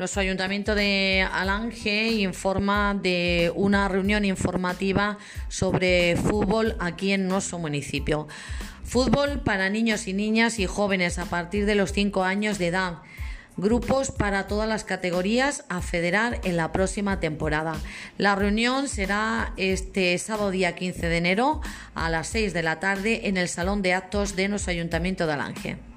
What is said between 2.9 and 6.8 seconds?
de una reunión informativa sobre fútbol